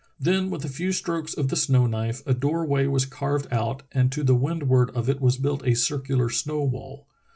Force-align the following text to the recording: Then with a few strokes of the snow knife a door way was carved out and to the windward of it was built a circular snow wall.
Then 0.19 0.49
with 0.49 0.65
a 0.65 0.67
few 0.67 0.93
strokes 0.93 1.35
of 1.35 1.49
the 1.49 1.55
snow 1.55 1.85
knife 1.85 2.23
a 2.25 2.33
door 2.33 2.65
way 2.65 2.87
was 2.87 3.05
carved 3.05 3.45
out 3.51 3.83
and 3.91 4.11
to 4.11 4.23
the 4.23 4.33
windward 4.33 4.89
of 4.95 5.07
it 5.07 5.21
was 5.21 5.37
built 5.37 5.61
a 5.63 5.75
circular 5.75 6.27
snow 6.31 6.63
wall. 6.63 7.05